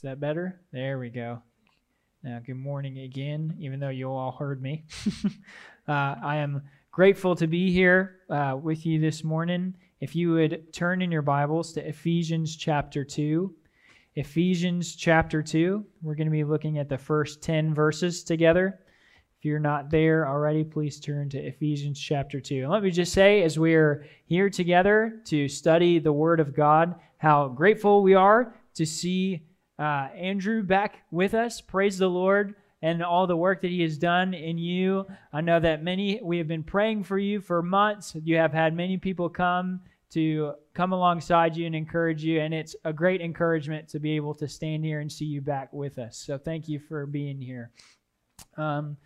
[0.00, 0.58] Is that better?
[0.72, 1.42] There we go.
[2.22, 4.86] Now, good morning again, even though you all heard me.
[5.86, 9.74] uh, I am grateful to be here uh, with you this morning.
[10.00, 13.54] If you would turn in your Bibles to Ephesians chapter 2.
[14.14, 18.80] Ephesians chapter 2, we're going to be looking at the first 10 verses together.
[19.38, 22.62] If you're not there already, please turn to Ephesians chapter 2.
[22.62, 26.94] And let me just say, as we're here together to study the Word of God,
[27.18, 29.42] how grateful we are to see
[29.80, 31.62] uh, Andrew back with us.
[31.62, 35.06] Praise the Lord and all the work that he has done in you.
[35.32, 38.14] I know that many, we have been praying for you for months.
[38.22, 39.80] You have had many people come
[40.10, 42.40] to come alongside you and encourage you.
[42.40, 45.72] And it's a great encouragement to be able to stand here and see you back
[45.72, 46.16] with us.
[46.18, 47.70] So thank you for being here.
[48.56, 48.98] Um,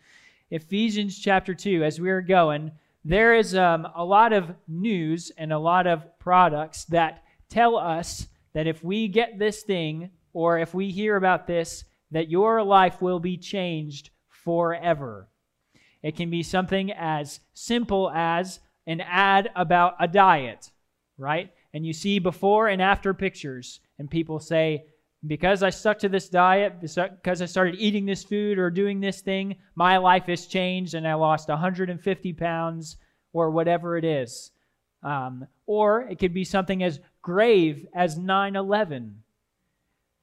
[0.51, 2.73] Ephesians chapter 2, as we are going,
[3.05, 8.27] there is um, a lot of news and a lot of products that tell us
[8.55, 13.01] that if we get this thing, or if we hear about this, that your life
[13.01, 15.29] will be changed forever.
[16.03, 20.71] It can be something as simple as an ad about a diet,
[21.17, 21.51] right?
[21.73, 24.85] And you see before and after pictures, and people say,
[25.27, 29.23] because I stuck to this diet, because I started eating this food or doing this
[29.23, 32.97] thing, my life has changed and I lost 150 pounds
[33.33, 34.51] or whatever it is.
[35.03, 39.24] Um, or it could be something as grave as 9 11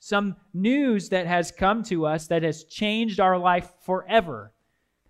[0.04, 4.52] some news that has come to us that has changed our life forever.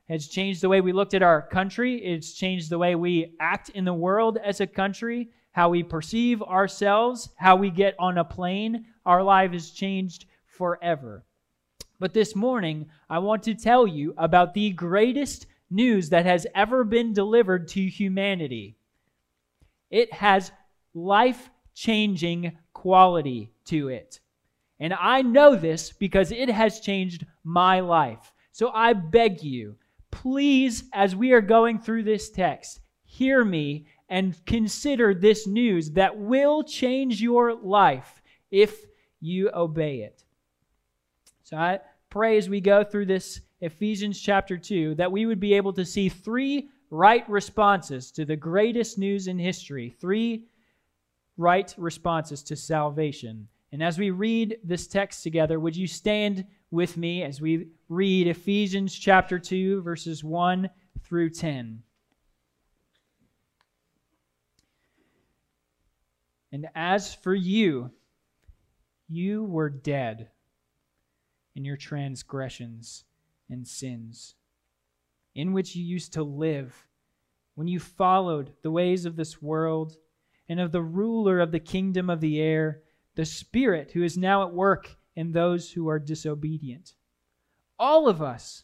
[0.09, 1.95] Has changed the way we looked at our country.
[1.95, 6.41] It's changed the way we act in the world as a country, how we perceive
[6.41, 8.85] ourselves, how we get on a plane.
[9.05, 11.23] Our life has changed forever.
[11.97, 16.83] But this morning, I want to tell you about the greatest news that has ever
[16.83, 18.75] been delivered to humanity.
[19.89, 20.51] It has
[20.93, 24.20] life changing quality to it.
[24.81, 28.33] And I know this because it has changed my life.
[28.51, 29.75] So I beg you,
[30.09, 36.17] please, as we are going through this text, hear me and consider this news that
[36.17, 38.85] will change your life if
[39.19, 40.23] you obey it.
[41.43, 45.53] So I pray as we go through this Ephesians chapter 2 that we would be
[45.53, 50.45] able to see three right responses to the greatest news in history, three
[51.37, 56.97] right responses to salvation and as we read this text together, would you stand with
[56.97, 60.69] me as we read Ephesians chapter 2, verses 1
[61.03, 61.81] through 10?
[66.51, 67.91] And as for you,
[69.07, 70.29] you were dead
[71.55, 73.05] in your transgressions
[73.49, 74.35] and sins,
[75.33, 76.87] in which you used to live
[77.55, 79.95] when you followed the ways of this world
[80.49, 82.81] and of the ruler of the kingdom of the air
[83.21, 86.95] the Spirit who is now at work in those who are disobedient.
[87.77, 88.63] All of us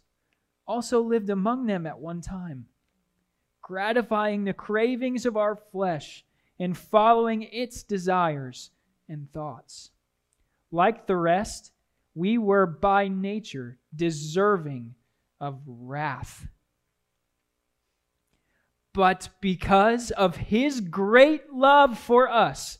[0.66, 2.66] also lived among them at one time,
[3.62, 6.26] gratifying the cravings of our flesh
[6.58, 8.72] and following its desires
[9.08, 9.92] and thoughts.
[10.72, 11.72] Like the rest,
[12.16, 14.96] we were by nature deserving
[15.40, 16.48] of wrath.
[18.92, 22.80] But because of his great love for us,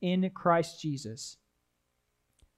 [0.00, 1.36] in Christ Jesus.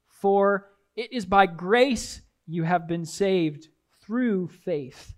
[0.09, 3.69] For it is by grace you have been saved
[4.03, 5.15] through faith.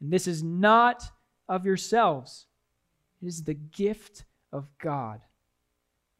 [0.00, 1.04] And this is not
[1.48, 2.46] of yourselves,
[3.22, 5.20] it is the gift of God,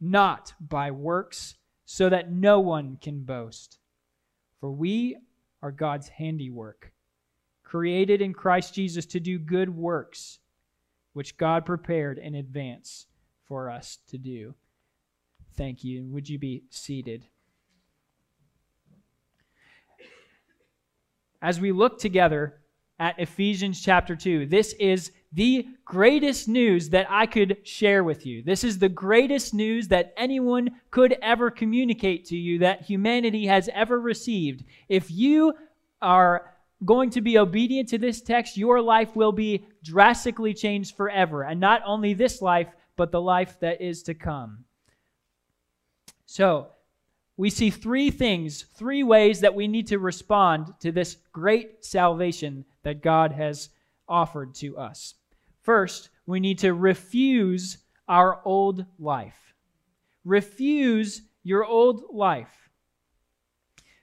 [0.00, 1.56] not by works,
[1.86, 3.78] so that no one can boast.
[4.60, 5.16] For we
[5.62, 6.92] are God's handiwork,
[7.62, 10.38] created in Christ Jesus to do good works,
[11.14, 13.06] which God prepared in advance
[13.46, 14.54] for us to do.
[15.56, 16.04] Thank you.
[16.06, 17.24] Would you be seated?
[21.40, 22.60] As we look together
[22.98, 28.42] at Ephesians chapter 2, this is the greatest news that I could share with you.
[28.42, 33.68] This is the greatest news that anyone could ever communicate to you that humanity has
[33.74, 34.64] ever received.
[34.88, 35.54] If you
[36.00, 36.54] are
[36.84, 41.42] going to be obedient to this text, your life will be drastically changed forever.
[41.42, 44.64] And not only this life, but the life that is to come.
[46.34, 46.66] So,
[47.36, 52.64] we see three things, three ways that we need to respond to this great salvation
[52.82, 53.68] that God has
[54.08, 55.14] offered to us.
[55.62, 57.78] First, we need to refuse
[58.08, 59.54] our old life.
[60.24, 62.68] Refuse your old life.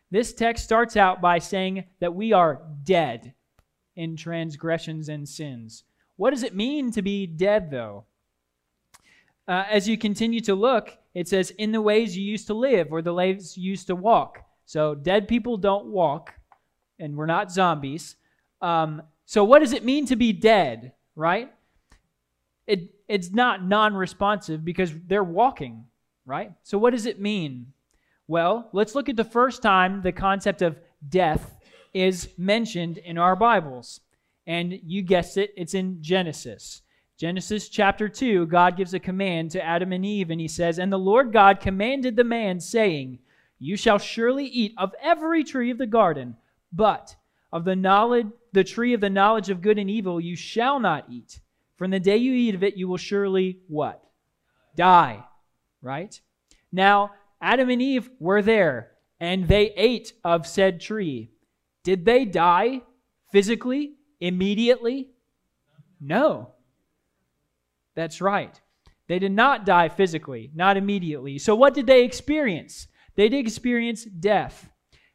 [0.10, 3.34] This text starts out by saying that we are dead
[3.98, 5.84] in transgressions and sins.
[6.16, 8.06] What does it mean to be dead, though?
[9.52, 12.94] Uh, as you continue to look, it says, in the ways you used to live
[12.94, 14.46] or the ways you used to walk.
[14.66, 16.34] So, dead people don't walk,
[17.00, 18.16] and we're not zombies.
[18.62, 21.52] Um, so, what does it mean to be dead, right?
[22.66, 25.84] It, it's not non responsive because they're walking,
[26.26, 26.54] right?
[26.64, 27.74] So, what does it mean?
[28.30, 31.58] Well, let's look at the first time the concept of death
[31.94, 34.00] is mentioned in our Bibles.
[34.48, 36.84] And you guessed it, it's in Genesis.
[37.22, 40.92] Genesis chapter 2, God gives a command to Adam and Eve, and he says, And
[40.92, 43.20] the Lord God commanded the man, saying,
[43.60, 46.36] You shall surely eat of every tree of the garden,
[46.74, 47.16] but
[47.54, 51.06] of the knowledge the tree of the knowledge of good and evil you shall not
[51.12, 51.40] eat.
[51.76, 54.04] From the day you eat of it, you will surely what?
[54.76, 55.24] Die.
[55.84, 56.20] Right?
[56.72, 61.30] Now, Adam and Eve were there and they ate of said tree.
[61.84, 62.82] Did they die
[63.32, 65.12] physically, immediately?
[66.00, 66.54] No.
[68.02, 68.60] That's right.
[69.08, 71.38] They did not die physically, not immediately.
[71.38, 72.88] So, what did they experience?
[73.14, 74.72] They did experience death.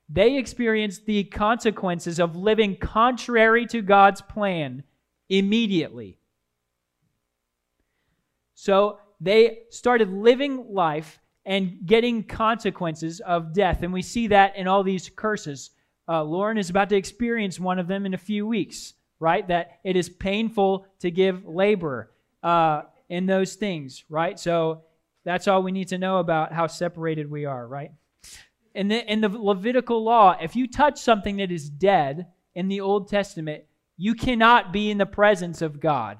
[0.08, 4.84] They experienced the consequences of living contrary to God's plan
[5.28, 6.20] immediately.
[8.54, 13.82] So, they started living life and getting consequences of death.
[13.82, 15.70] And we see that in all these curses.
[16.08, 19.48] Uh, Lauren is about to experience one of them in a few weeks, right?
[19.48, 22.12] That it is painful to give labor
[22.42, 24.38] uh, in those things, right?
[24.38, 24.82] So
[25.24, 27.92] that's all we need to know about how separated we are, right?
[28.74, 32.80] In the, in the Levitical law, if you touch something that is dead in the
[32.80, 33.64] Old Testament,
[33.96, 36.18] you cannot be in the presence of God.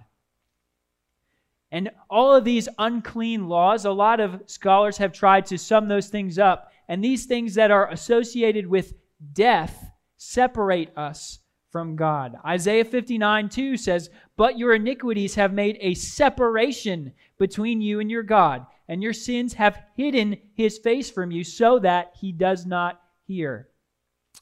[1.71, 6.09] And all of these unclean laws, a lot of scholars have tried to sum those
[6.09, 6.73] things up.
[6.89, 8.95] And these things that are associated with
[9.33, 11.41] death separate us
[11.77, 12.37] from God.
[12.43, 14.09] Isaiah 59 2 says,
[14.39, 19.53] But your iniquities have made a separation between you and your God, and your sins
[19.53, 23.69] have hidden his face from you so that he does not hear.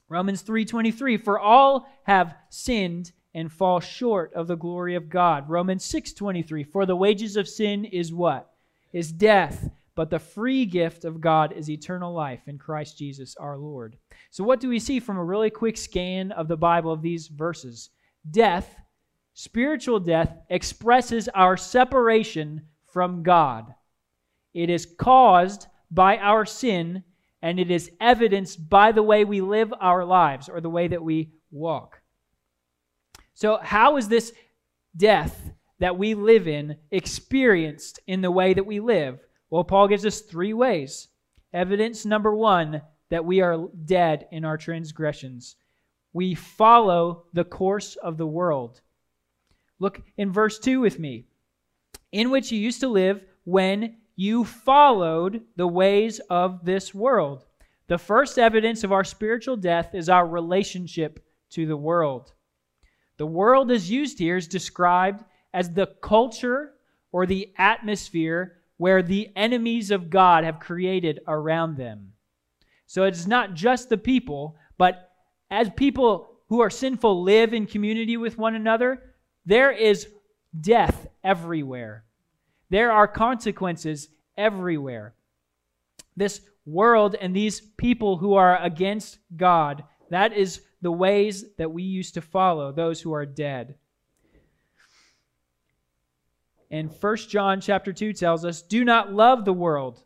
[0.08, 5.50] Romans 3:23 For all have sinned and fall short of the glory of God.
[5.50, 8.48] Romans 6:23 For the wages of sin is what?
[8.92, 13.56] Is death, but the free gift of God is eternal life in Christ Jesus our
[13.56, 13.96] Lord.
[14.30, 17.28] So what do we see from a really quick scan of the Bible of these
[17.28, 17.90] verses?
[18.30, 18.76] Death,
[19.34, 22.62] spiritual death expresses our separation
[22.92, 23.72] from God.
[24.52, 27.04] It is caused by our sin
[27.42, 31.02] and it is evidenced by the way we live our lives or the way that
[31.02, 32.00] we walk.
[33.34, 34.32] So, how is this
[34.96, 39.18] death that we live in experienced in the way that we live?
[39.50, 41.08] Well, Paul gives us three ways.
[41.52, 45.56] Evidence number one that we are dead in our transgressions.
[46.12, 48.80] We follow the course of the world.
[49.78, 51.26] Look in verse 2 with me.
[52.12, 57.44] In which you used to live when you followed the ways of this world.
[57.86, 62.32] The first evidence of our spiritual death is our relationship to the world.
[63.16, 66.72] The world is used here is described as the culture
[67.12, 72.12] or the atmosphere where the enemies of God have created around them.
[72.86, 75.10] So it's not just the people, but
[75.50, 79.14] as people who are sinful live in community with one another,
[79.46, 80.08] there is
[80.60, 82.04] death everywhere.
[82.70, 85.14] There are consequences everywhere.
[86.16, 91.82] This world and these people who are against God, that is the ways that we
[91.82, 93.76] used to follow, those who are dead.
[96.74, 100.02] And 1 John chapter 2 tells us, "Do not love the world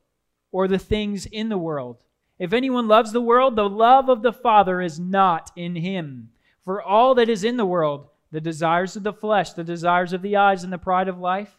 [0.52, 2.02] or the things in the world.
[2.38, 6.30] If anyone loves the world, the love of the Father is not in him.
[6.60, 10.20] For all that is in the world, the desires of the flesh, the desires of
[10.20, 11.58] the eyes, and the pride of life,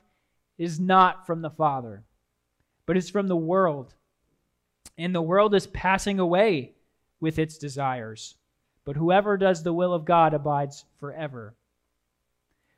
[0.60, 2.04] is not from the Father,
[2.86, 3.96] but is from the world.
[4.96, 6.76] And the world is passing away
[7.20, 8.36] with its desires
[8.86, 11.56] but whoever does the will of God abides forever.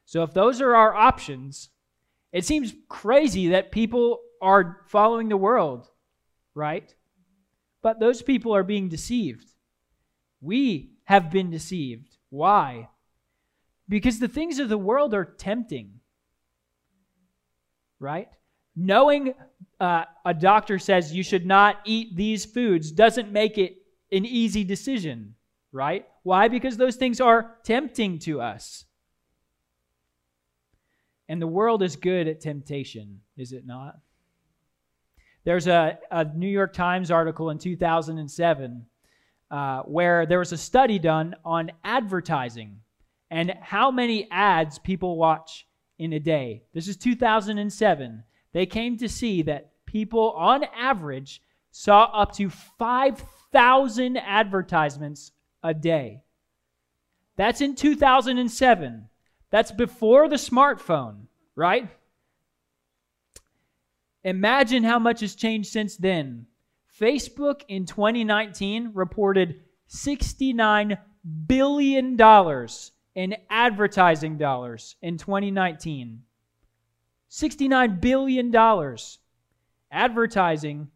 [0.05, 1.69] So if those are our options,
[2.31, 5.87] it seems crazy that people are following the world,
[6.55, 6.93] right?
[7.81, 9.47] But those people are being deceived.
[10.39, 12.17] We have been deceived.
[12.29, 12.89] Why?
[13.89, 15.99] Because the things of the world are tempting,
[17.99, 18.29] right?
[18.75, 19.33] Knowing
[19.79, 23.75] uh, a doctor says you should not eat these foods doesn't make it
[24.11, 25.35] an easy decision,
[25.71, 26.05] right?
[26.23, 26.47] Why?
[26.47, 28.85] Because those things are tempting to us.
[31.31, 33.97] And the world is good at temptation, is it not?
[35.45, 38.85] There's a, a New York Times article in 2007
[39.49, 42.81] uh, where there was a study done on advertising
[43.29, 45.65] and how many ads people watch
[45.97, 46.63] in a day.
[46.73, 48.23] This is 2007.
[48.51, 55.31] They came to see that people, on average, saw up to 5,000 advertisements
[55.63, 56.23] a day.
[57.37, 59.07] That's in 2007.
[59.51, 61.87] That's before the smartphone, right?
[64.23, 66.47] Imagine how much has changed since then.
[66.99, 70.97] Facebook in 2019 reported $69
[71.47, 72.67] billion
[73.15, 76.21] in advertising dollars in 2019.
[77.29, 78.97] $69 billion.
[79.91, 80.87] Advertising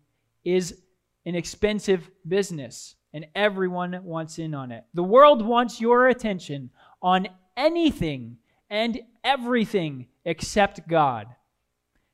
[0.44, 0.82] is
[1.26, 4.86] an expensive business, and everyone wants in on it.
[4.94, 6.70] The world wants your attention
[7.02, 8.38] on anything
[8.70, 11.28] and everything except God,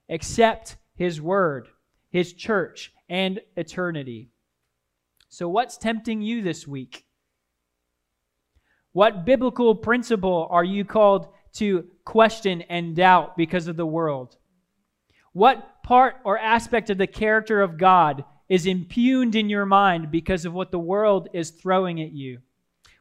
[0.09, 1.67] except His Word,
[2.09, 4.29] His church, and eternity.
[5.29, 7.05] So, what's tempting you this week?
[8.93, 14.35] What biblical principle are you called to question and doubt because of the world?
[15.33, 20.43] What part or aspect of the character of God is impugned in your mind because
[20.43, 22.39] of what the world is throwing at you?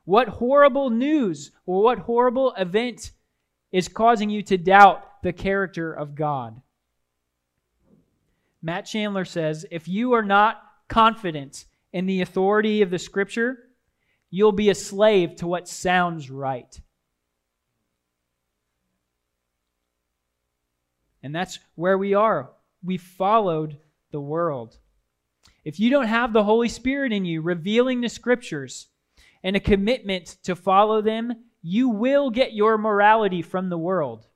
[0.05, 3.11] What horrible news or what horrible event
[3.73, 6.61] is causing you to doubt the character of God?
[8.63, 13.59] Matt Chandler says if you are not confident in the authority of the scripture,
[14.31, 16.81] you'll be a slave to what sounds right.
[21.23, 22.51] And that's where we are.
[22.83, 23.79] We followed
[24.11, 24.79] the world.
[25.65, 28.87] If you don't have the Holy Spirit in you, revealing the scriptures
[29.43, 34.27] and a commitment to follow them, you will get your morality from the world.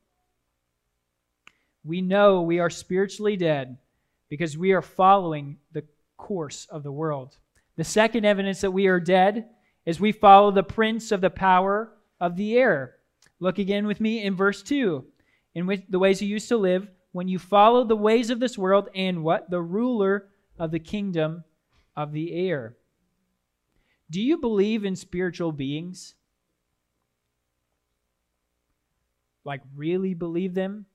[1.82, 3.78] We know we are spiritually dead
[4.28, 5.84] because we are following the
[6.16, 7.36] course of the world.
[7.76, 9.48] The second evidence that we are dead
[9.84, 12.96] is we follow the prince of the power of the air.
[13.40, 15.04] Look again with me in verse 2
[15.54, 18.58] in which the ways you used to live when you followed the ways of this
[18.58, 19.50] world and what?
[19.50, 20.28] The ruler
[20.58, 21.44] of the kingdom
[21.96, 22.76] of the air.
[24.10, 26.14] Do you believe in spiritual beings?
[29.44, 30.86] Like, really believe them?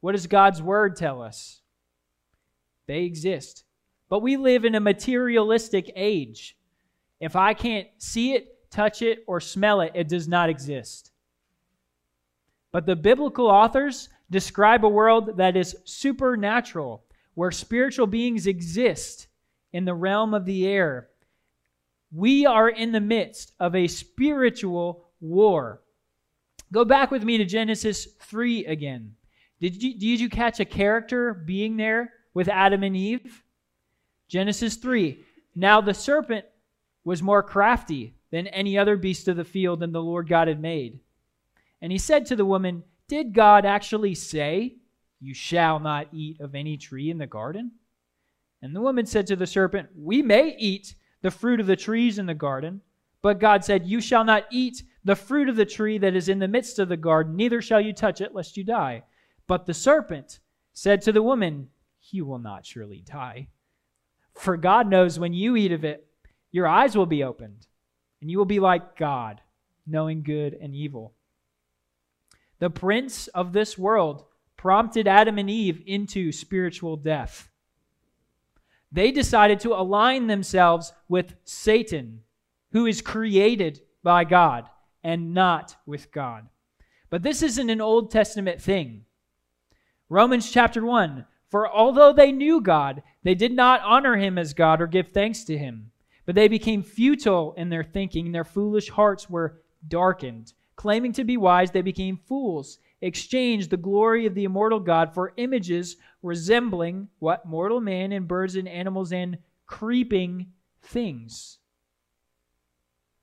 [0.00, 1.60] What does God's word tell us?
[2.86, 3.64] They exist.
[4.08, 6.56] But we live in a materialistic age.
[7.20, 11.10] If I can't see it, touch it, or smell it, it does not exist.
[12.72, 19.28] But the biblical authors describe a world that is supernatural, where spiritual beings exist
[19.72, 21.08] in the realm of the air.
[22.12, 25.82] We are in the midst of a spiritual war.
[26.74, 29.14] Go back with me to Genesis 3 again.
[29.60, 33.44] Did you, did you catch a character being there with Adam and Eve?
[34.26, 35.20] Genesis 3.
[35.54, 36.46] Now the serpent
[37.04, 40.60] was more crafty than any other beast of the field than the Lord God had
[40.60, 40.98] made.
[41.80, 44.74] And he said to the woman, Did God actually say,
[45.20, 47.70] You shall not eat of any tree in the garden?
[48.62, 52.18] And the woman said to the serpent, We may eat the fruit of the trees
[52.18, 52.80] in the garden,
[53.22, 56.38] but God said, You shall not eat the fruit of the tree that is in
[56.38, 59.02] the midst of the garden, neither shall you touch it, lest you die.
[59.46, 60.40] But the serpent
[60.72, 61.68] said to the woman,
[62.10, 63.48] You will not surely die.
[64.32, 66.06] For God knows when you eat of it,
[66.50, 67.66] your eyes will be opened,
[68.20, 69.42] and you will be like God,
[69.86, 71.12] knowing good and evil.
[72.58, 74.24] The prince of this world
[74.56, 77.50] prompted Adam and Eve into spiritual death.
[78.90, 82.20] They decided to align themselves with Satan,
[82.72, 84.68] who is created by God
[85.04, 86.48] and not with God.
[87.10, 89.04] But this isn't an Old Testament thing.
[90.08, 94.80] Romans chapter 1 For although they knew God, they did not honor him as God
[94.80, 95.92] or give thanks to him.
[96.26, 100.54] But they became futile in their thinking, their foolish hearts were darkened.
[100.76, 105.34] Claiming to be wise, they became fools, exchanged the glory of the immortal God for
[105.36, 107.46] images resembling what?
[107.46, 110.46] Mortal man and birds and animals and creeping
[110.82, 111.58] things.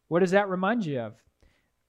[0.07, 1.15] What does that remind you of?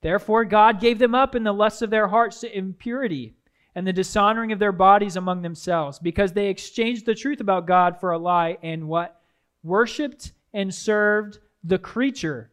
[0.03, 3.33] Therefore, God gave them up in the lusts of their hearts to impurity
[3.73, 7.99] and the dishonoring of their bodies among themselves, because they exchanged the truth about God
[7.99, 9.19] for a lie and what?
[9.63, 12.51] Worshipped and served the creature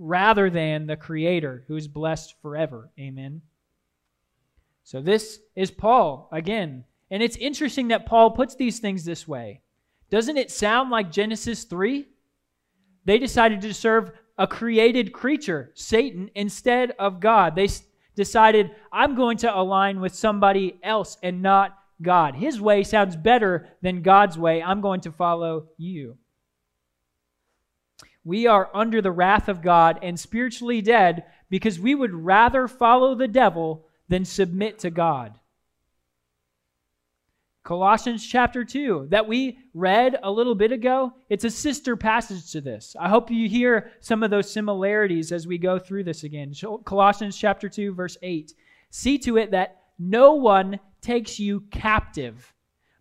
[0.00, 2.90] rather than the Creator who is blessed forever.
[2.98, 3.40] Amen.
[4.82, 9.62] So, this is Paul, again, And it's interesting that Paul puts these things this way.
[10.10, 12.06] Doesn't it sound like Genesis 3?
[13.04, 17.56] They decided to serve a created creature, Satan, instead of God.
[17.56, 17.68] They
[18.14, 22.36] decided, I'm going to align with somebody else and not God.
[22.36, 24.62] His way sounds better than God's way.
[24.62, 26.16] I'm going to follow you.
[28.24, 33.14] We are under the wrath of God and spiritually dead because we would rather follow
[33.14, 35.38] the devil than submit to God.
[37.68, 42.62] Colossians chapter 2 that we read a little bit ago, it's a sister passage to
[42.62, 42.96] this.
[42.98, 46.54] I hope you hear some of those similarities as we go through this again.
[46.86, 48.54] Colossians chapter 2 verse 8.
[48.88, 52.54] See to it that no one takes you captive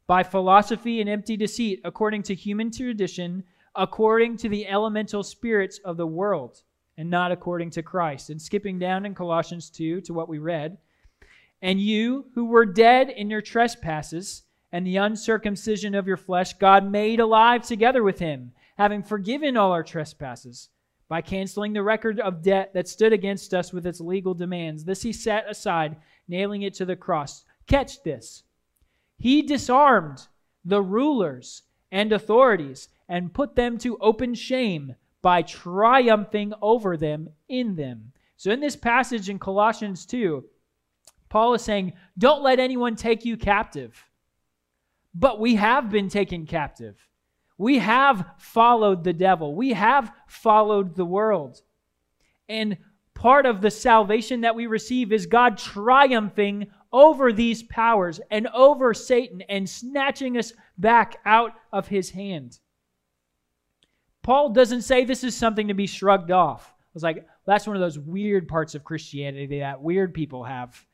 [0.06, 5.96] by philosophy and empty deceit according to human tradition, according to the elemental spirits of
[5.96, 6.62] the world,
[6.98, 8.32] and not according to Christ.
[8.32, 10.78] And skipping down in Colossians 2 to what we read,
[11.62, 14.44] and you who were dead in your trespasses,
[14.78, 19.72] and the uncircumcision of your flesh, God made alive together with him, having forgiven all
[19.72, 20.70] our trespasses
[21.10, 24.86] by canceling the record of debt that stood against us with its legal demands.
[24.86, 25.96] This he set aside,
[26.28, 27.44] nailing it to the cross.
[27.66, 28.44] Catch this.
[29.18, 30.28] He disarmed
[30.64, 34.94] the rulers and authorities and put them to open shame
[35.24, 38.12] by triumphing over them in them.
[38.36, 40.46] So, in this passage in Colossians 2,
[41.30, 44.08] Paul is saying, Don't let anyone take you captive.
[45.20, 46.96] But we have been taken captive.
[47.58, 49.56] We have followed the devil.
[49.56, 51.60] We have followed the world.
[52.48, 52.78] And
[53.16, 58.94] part of the salvation that we receive is God triumphing over these powers and over
[58.94, 62.60] Satan and snatching us back out of his hand.
[64.22, 66.76] Paul doesn't say this is something to be shrugged off.
[66.94, 70.86] It's like, that's one of those weird parts of Christianity that weird people have.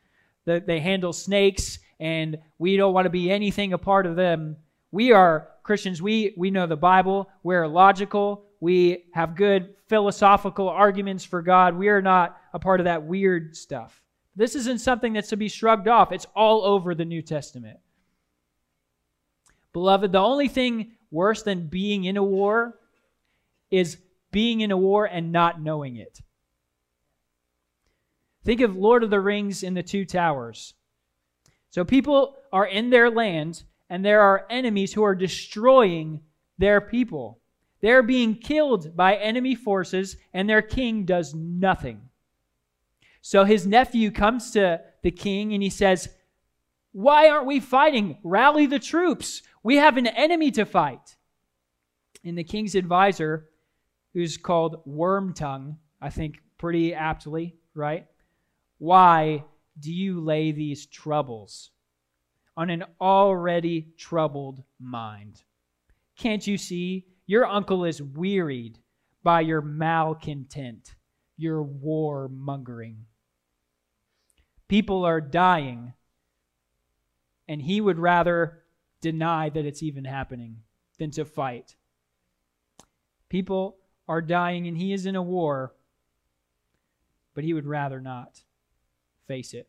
[0.46, 4.58] They handle snakes and we don't want to be anything a part of them.
[4.92, 6.02] We are Christians.
[6.02, 7.30] We, we know the Bible.
[7.44, 8.44] We're logical.
[8.60, 11.78] We have good philosophical arguments for God.
[11.78, 14.04] We are not a part of that weird stuff.
[14.36, 16.12] This isn't something that's to be shrugged off.
[16.12, 17.80] It's all over the New Testament.
[19.72, 22.78] Beloved, the only thing worse than being in a war
[23.72, 23.98] is
[24.34, 26.20] being in a war and not knowing it.
[28.44, 30.74] Think of Lord of the Rings in the Two Towers.
[31.74, 36.22] So people are in their land, and there are enemies who are destroying
[36.60, 37.40] their people.
[37.82, 42.10] They're being killed by enemy forces, and their king does nothing.
[43.22, 46.10] So his nephew comes to the king and he says,
[46.92, 48.20] Why aren't we fighting?
[48.24, 49.42] Rally the troops.
[49.64, 51.16] We have an enemy to fight.
[52.24, 53.50] And the king's advisor,
[54.14, 58.06] who's called Wormtongue, I think pretty aptly, right?
[58.78, 59.46] Why
[59.80, 61.72] do you lay these troubles
[62.56, 65.44] on an already troubled mind?
[66.18, 67.08] Can't you see?
[67.26, 68.80] Your uncle is wearied
[69.24, 70.96] by your malcontent,
[71.38, 73.06] your war mongering.
[74.68, 75.94] People are dying,
[77.48, 78.64] and he would rather
[79.02, 80.58] deny that it's even happening
[81.00, 81.76] than to fight.
[83.30, 85.74] People are dying, and he is in a war,
[87.34, 88.44] but he would rather not
[89.28, 89.68] face it.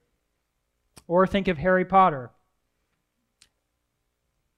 [1.06, 2.30] Or think of Harry Potter.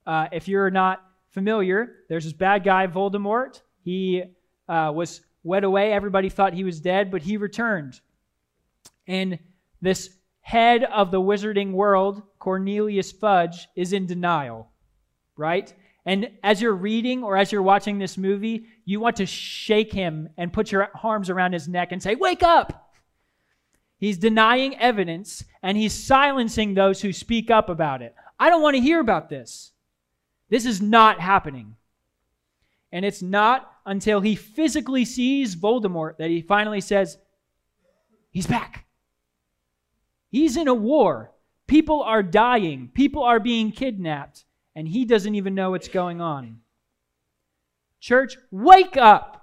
[0.06, 3.60] Uh, if you're not familiar, there's this bad guy, Voldemort.
[3.82, 4.22] He
[4.68, 5.92] uh, was wed away.
[5.92, 8.00] Everybody thought he was dead, but he returned.
[9.06, 9.38] And
[9.80, 14.70] this head of the wizarding world, Cornelius Fudge, is in denial,
[15.36, 15.72] right?
[16.04, 20.28] And as you're reading or as you're watching this movie, you want to shake him
[20.36, 22.85] and put your arms around his neck and say, Wake up!
[23.98, 28.14] He's denying evidence and he's silencing those who speak up about it.
[28.38, 29.72] I don't want to hear about this.
[30.48, 31.76] This is not happening.
[32.92, 37.18] And it's not until he physically sees Voldemort that he finally says,
[38.30, 38.84] He's back.
[40.28, 41.32] He's in a war.
[41.66, 42.90] People are dying.
[42.92, 44.44] People are being kidnapped.
[44.74, 46.58] And he doesn't even know what's going on.
[47.98, 49.42] Church, wake up.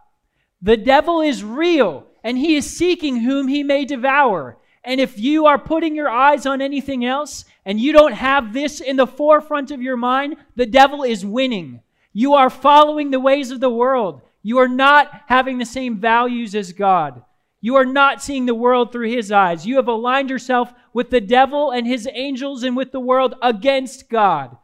[0.62, 4.57] The devil is real and he is seeking whom he may devour.
[4.83, 8.81] And if you are putting your eyes on anything else and you don't have this
[8.81, 11.81] in the forefront of your mind, the devil is winning.
[12.12, 14.21] You are following the ways of the world.
[14.41, 17.23] You are not having the same values as God.
[17.62, 19.65] You are not seeing the world through his eyes.
[19.65, 24.09] You have aligned yourself with the devil and his angels and with the world against
[24.09, 24.57] God.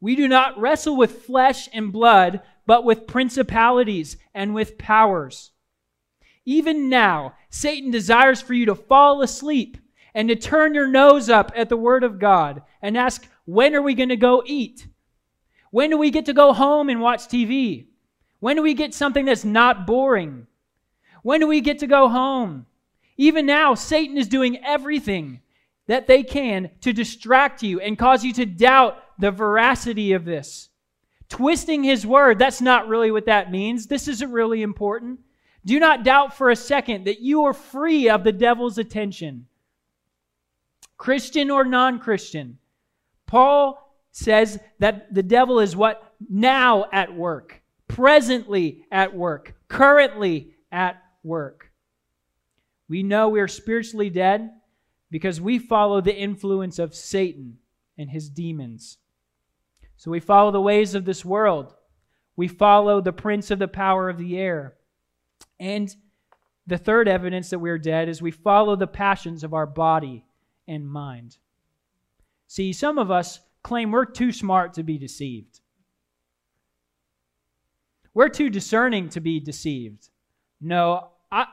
[0.00, 5.50] We do not wrestle with flesh and blood, but with principalities and with powers.
[6.44, 9.78] Even now, Satan desires for you to fall asleep
[10.14, 13.82] and to turn your nose up at the Word of God and ask, when are
[13.82, 14.86] we going to go eat?
[15.70, 17.86] When do we get to go home and watch TV?
[18.40, 20.46] When do we get something that's not boring?
[21.22, 22.66] When do we get to go home?
[23.16, 25.40] Even now, Satan is doing everything
[25.86, 30.68] that they can to distract you and cause you to doubt the veracity of this.
[31.32, 33.86] Twisting his word, that's not really what that means.
[33.86, 35.20] This isn't really important.
[35.64, 39.46] Do not doubt for a second that you are free of the devil's attention.
[40.98, 42.58] Christian or non Christian.
[43.24, 46.02] Paul says that the devil is what?
[46.28, 51.72] Now at work, presently at work, currently at work.
[52.90, 54.50] We know we are spiritually dead
[55.10, 57.56] because we follow the influence of Satan
[57.96, 58.98] and his demons.
[60.02, 61.76] So we follow the ways of this world.
[62.34, 64.74] We follow the prince of the power of the air.
[65.60, 65.94] And
[66.66, 70.24] the third evidence that we're dead is we follow the passions of our body
[70.66, 71.38] and mind.
[72.48, 75.60] See, some of us claim we're too smart to be deceived.
[78.12, 80.08] We're too discerning to be deceived.
[80.60, 81.46] No, I,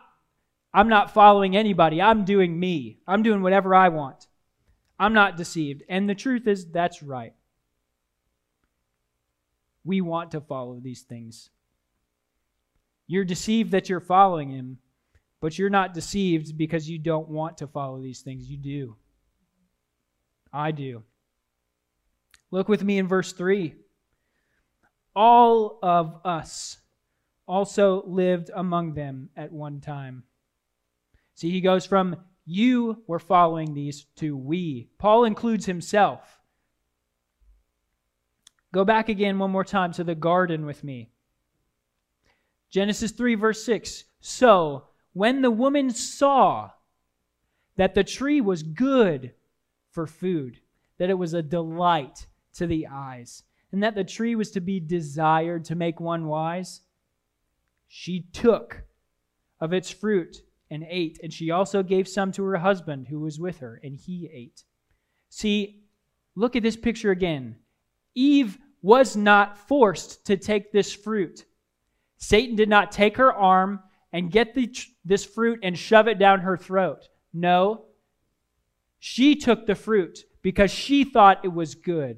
[0.73, 2.01] I'm not following anybody.
[2.01, 2.97] I'm doing me.
[3.07, 4.25] I'm doing whatever I want.
[4.97, 5.83] I'm not deceived.
[5.87, 7.33] And the truth is, that's right.
[9.89, 11.49] We want to follow these things.
[13.07, 14.77] You're deceived that you're following Him,
[15.41, 18.47] but you're not deceived because you don't want to follow these things.
[18.47, 18.97] You do.
[20.53, 21.01] I do.
[22.51, 23.73] Look with me in verse 3.
[25.15, 26.77] All of us
[27.47, 30.21] also lived among them at one time.
[31.33, 34.91] See, he goes from you were following these to we.
[34.99, 36.38] Paul includes himself.
[38.71, 41.09] Go back again one more time to the garden with me.
[42.69, 44.03] Genesis 3, verse 6.
[44.19, 46.69] So, when the woman saw
[47.77, 49.33] that the tree was good
[49.89, 50.59] for food,
[50.97, 54.79] that it was a delight to the eyes, and that the tree was to be
[54.79, 56.81] desired to make one wise,
[57.87, 58.83] she took
[59.59, 63.39] of its fruit and ate, and she also gave some to her husband who was
[63.39, 64.63] with her, and he ate.
[65.29, 65.83] See,
[66.35, 67.55] look at this picture again.
[68.19, 71.45] Eve was not forced to take this fruit.
[72.17, 73.79] Satan did not take her arm
[74.11, 74.73] and get the,
[75.05, 77.07] this fruit and shove it down her throat.
[77.33, 77.85] No.
[78.99, 82.17] She took the fruit because she thought it was good.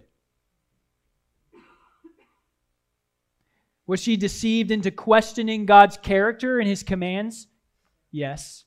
[3.85, 7.47] Was she deceived into questioning God's character and his commands?
[8.11, 8.65] Yes.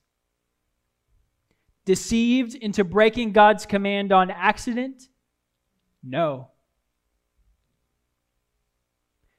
[1.84, 5.02] Deceived into breaking God's command on accident?
[6.02, 6.50] No.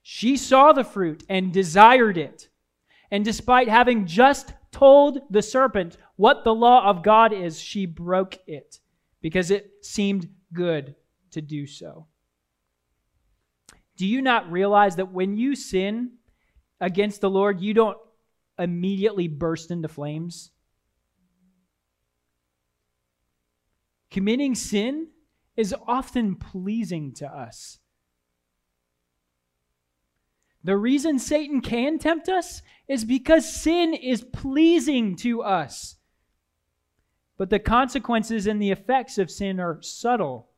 [0.08, 2.48] She saw the fruit and desired it.
[3.10, 8.38] And despite having just told the serpent what the law of God is, she broke
[8.46, 8.80] it
[9.20, 10.94] because it seemed good
[11.32, 12.06] to do so.
[13.98, 16.12] Do you not realize that when you sin
[16.80, 17.98] against the Lord, you don't
[18.60, 20.52] immediately burst into flames?
[24.12, 25.08] Committing sin
[25.58, 27.80] is often pleasing to us.
[30.66, 35.98] The reason Satan can tempt us is because sin is pleasing to us.
[37.38, 40.50] But the consequences and the effects of sin are subtle.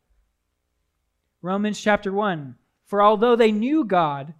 [1.42, 4.34] Romans chapter 1 For although they knew God,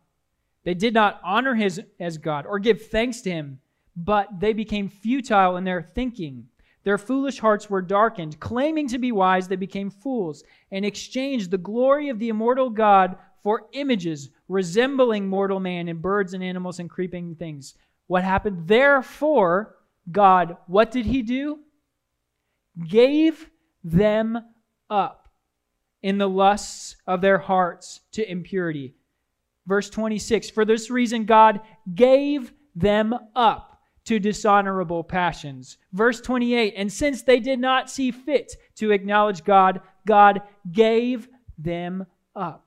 [0.64, 3.60] they did not honor him as God or give thanks to him,
[3.94, 6.48] but they became futile in their thinking.
[6.86, 8.40] Their foolish hearts were darkened.
[8.40, 13.18] Claiming to be wise, they became fools and exchanged the glory of the immortal God
[13.44, 17.74] for images resembling mortal man and birds and animals and creeping things.
[18.08, 18.68] What happened?
[18.68, 19.76] Therefore,
[20.12, 21.60] God, what did he do?
[22.88, 23.50] Gave
[23.84, 24.40] them
[24.90, 25.30] up
[26.02, 28.96] in the lusts of their hearts to impurity.
[29.66, 31.60] Verse 26 For this reason, God
[31.94, 35.78] gave them up to dishonorable passions.
[35.92, 42.06] Verse 28 And since they did not see fit to acknowledge God, God gave them
[42.36, 42.67] up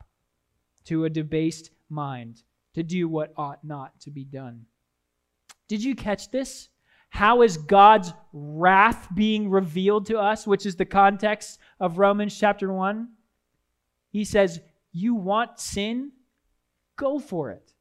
[0.84, 2.42] to a debased mind
[2.74, 4.66] to do what ought not to be done.
[5.68, 6.68] Did you catch this?
[7.10, 12.72] How is God's wrath being revealed to us, which is the context of Romans chapter
[12.72, 13.08] 1?
[14.10, 14.60] He says,
[14.92, 16.12] You want sin?
[16.96, 17.72] Go for it.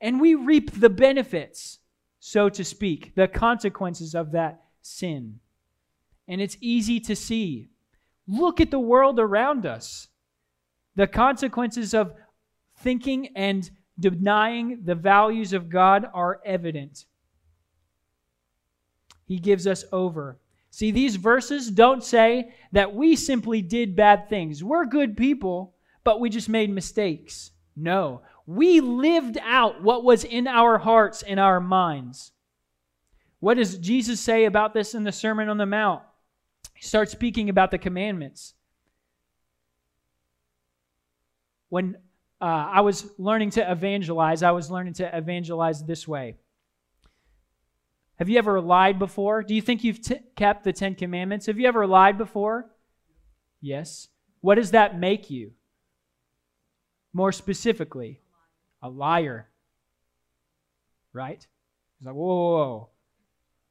[0.00, 1.78] And we reap the benefits,
[2.18, 5.38] so to speak, the consequences of that sin.
[6.26, 7.68] And it's easy to see.
[8.26, 10.08] Look at the world around us.
[10.96, 12.14] The consequences of
[12.78, 17.06] thinking and denying the values of God are evident.
[19.24, 20.38] He gives us over.
[20.70, 24.64] See, these verses don't say that we simply did bad things.
[24.64, 25.74] We're good people,
[26.04, 27.50] but we just made mistakes.
[27.76, 32.32] No, we lived out what was in our hearts and our minds.
[33.40, 36.02] What does Jesus say about this in the Sermon on the Mount?
[36.74, 38.54] He starts speaking about the commandments.
[41.72, 41.96] When
[42.38, 46.36] uh, I was learning to evangelize, I was learning to evangelize this way.
[48.16, 49.42] Have you ever lied before?
[49.42, 51.46] Do you think you've t- kept the Ten Commandments?
[51.46, 52.70] Have you ever lied before?
[53.62, 54.08] Yes.
[54.42, 55.52] What does that make you?
[57.14, 58.20] More specifically,
[58.82, 59.48] a liar.
[61.14, 61.46] Right?
[61.98, 62.88] He's like, whoa, whoa, whoa.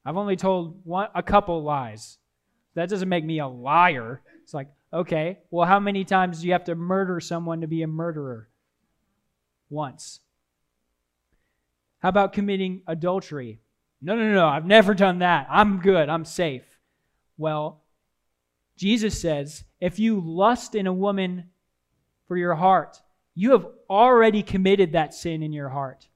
[0.03, 2.17] I've only told one, a couple lies.
[2.73, 4.23] That doesn't make me a liar.
[4.41, 7.81] It's like, okay, well, how many times do you have to murder someone to be
[7.81, 8.49] a murderer?
[9.69, 10.19] Once.
[11.99, 13.61] How about committing adultery?
[14.01, 14.47] No, no, no, no.
[14.47, 15.47] I've never done that.
[15.49, 16.09] I'm good.
[16.09, 16.63] I'm safe.
[17.37, 17.83] Well,
[18.75, 21.49] Jesus says if you lust in a woman
[22.27, 23.01] for your heart,
[23.35, 26.07] you have already committed that sin in your heart.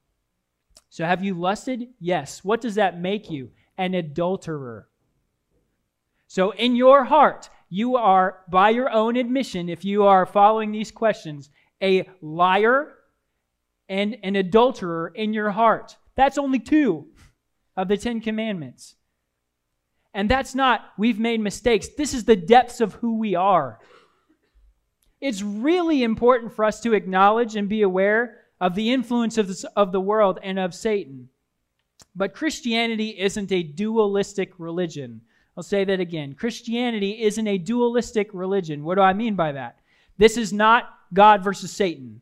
[0.89, 1.89] So have you lusted?
[1.99, 2.43] Yes.
[2.43, 3.51] What does that make you?
[3.77, 4.87] An adulterer.
[6.27, 10.91] So in your heart, you are, by your own admission, if you are following these
[10.91, 11.49] questions,
[11.83, 12.93] a liar
[13.89, 15.97] and an adulterer in your heart.
[16.15, 17.07] That's only two
[17.75, 18.95] of the Ten Commandments.
[20.13, 21.89] And that's not, we've made mistakes.
[21.97, 23.79] This is the depths of who we are.
[25.19, 29.65] It's really important for us to acknowledge and be aware of the influence of, this,
[29.75, 31.27] of the world and of Satan.
[32.15, 35.23] But Christianity isn't a dualistic religion.
[35.57, 36.33] I'll say that again.
[36.33, 38.83] Christianity isn't a dualistic religion.
[38.83, 39.79] What do I mean by that?
[40.17, 42.21] This is not God versus Satan.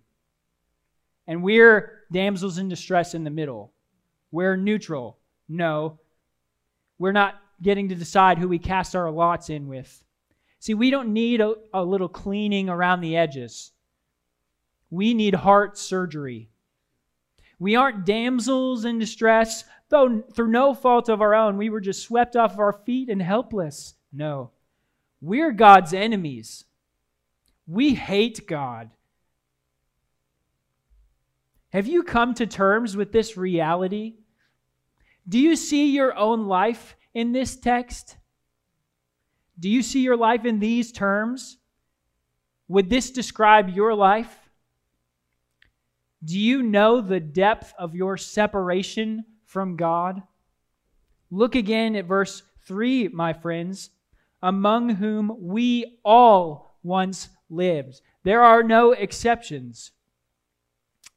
[1.27, 3.71] And we're damsels in distress in the middle.
[4.31, 5.17] We're neutral.
[5.47, 5.99] No.
[6.99, 10.03] We're not getting to decide who we cast our lots in with.
[10.59, 13.71] See, we don't need a, a little cleaning around the edges.
[14.89, 16.49] We need heart surgery.
[17.59, 22.01] We aren't damsels in distress, though through no fault of our own, we were just
[22.01, 23.93] swept off of our feet and helpless.
[24.11, 24.49] No.
[25.21, 26.65] We're God's enemies.
[27.67, 28.89] We hate God.
[31.69, 34.15] Have you come to terms with this reality?
[35.29, 38.17] Do you see your own life in this text?
[39.59, 41.57] Do you see your life in these terms?
[42.67, 44.49] Would this describe your life?
[46.23, 50.23] Do you know the depth of your separation from God?
[51.29, 53.91] Look again at verse 3, my friends,
[54.41, 58.01] among whom we all once lived.
[58.23, 59.91] There are no exceptions,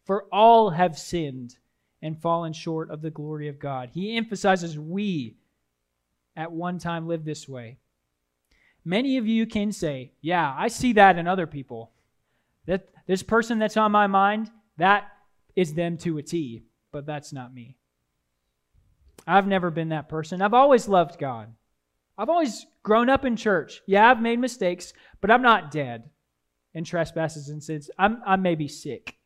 [0.05, 1.57] for all have sinned
[2.03, 3.91] and fallen short of the glory of God.
[3.93, 5.39] He emphasizes we
[6.37, 7.79] at one time lived this way.
[8.85, 11.91] Many of you can say, Yeah, I see that in other people.
[12.67, 15.09] That this person that's on my mind, that
[15.57, 17.77] is them to a T, but that's not me.
[19.27, 20.41] I've never been that person.
[20.41, 21.53] I've always loved God.
[22.17, 23.83] I've always grown up in church.
[23.87, 26.11] Yeah, I've made mistakes, but I'm not dead
[26.75, 27.91] in trespasses and sins.
[27.99, 29.17] I'm, I may be sick.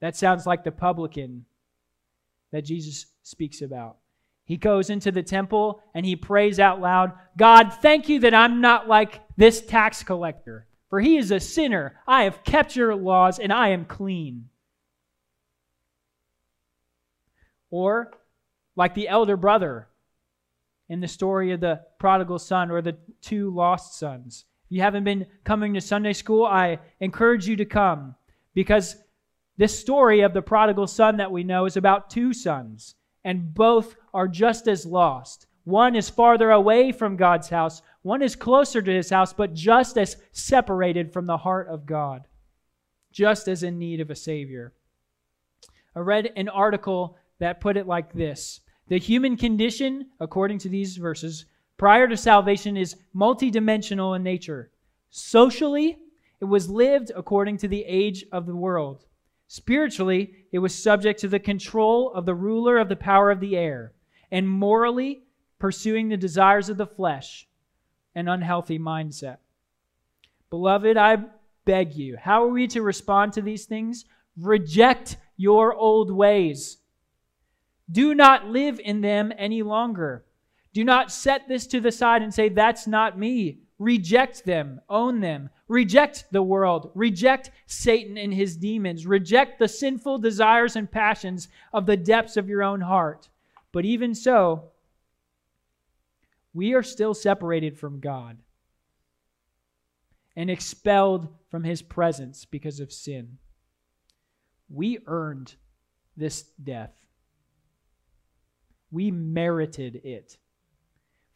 [0.00, 1.44] That sounds like the publican
[2.52, 3.98] that Jesus speaks about.
[4.44, 8.60] He goes into the temple and he prays out loud, God, thank you that I'm
[8.60, 12.00] not like this tax collector, for he is a sinner.
[12.06, 14.49] I have kept your laws and I am clean.
[17.70, 18.12] Or
[18.76, 19.88] like the elder brother
[20.88, 24.44] in the story of the prodigal son or the two lost sons.
[24.64, 28.16] If you haven't been coming to Sunday school, I encourage you to come
[28.54, 28.96] because
[29.56, 33.94] this story of the prodigal son that we know is about two sons, and both
[34.14, 35.46] are just as lost.
[35.64, 39.98] One is farther away from God's house, one is closer to his house, but just
[39.98, 42.26] as separated from the heart of God,
[43.12, 44.72] just as in need of a Savior.
[45.94, 50.96] I read an article that put it like this The human condition, according to these
[50.96, 54.70] verses, prior to salvation is multidimensional in nature.
[55.10, 55.98] Socially,
[56.40, 59.04] it was lived according to the age of the world.
[59.48, 63.56] Spiritually, it was subject to the control of the ruler of the power of the
[63.56, 63.92] air,
[64.30, 65.24] and morally,
[65.58, 67.48] pursuing the desires of the flesh,
[68.14, 69.38] an unhealthy mindset.
[70.50, 71.24] Beloved, I
[71.64, 74.04] beg you, how are we to respond to these things?
[74.36, 76.78] Reject your old ways.
[77.90, 80.24] Do not live in them any longer.
[80.72, 83.60] Do not set this to the side and say, That's not me.
[83.78, 86.90] Reject them, own them, Reject the world.
[86.96, 89.06] Reject Satan and his demons.
[89.06, 93.28] Reject the sinful desires and passions of the depths of your own heart.
[93.70, 94.72] But even so,
[96.52, 98.38] we are still separated from God
[100.34, 103.38] and expelled from his presence because of sin.
[104.68, 105.54] We earned
[106.16, 106.96] this death.
[108.90, 110.38] We merited it.